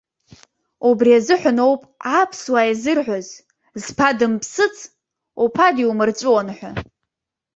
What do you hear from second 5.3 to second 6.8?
уԥа диумырҵәуан ҳәа.